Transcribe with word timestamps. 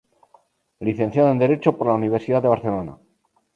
Licenciado 0.79 1.29
en 1.29 1.37
derecho 1.37 1.77
por 1.77 1.85
la 1.85 1.93
Universidad 1.93 2.41
de 2.41 2.47
Barcelona. 2.47 2.97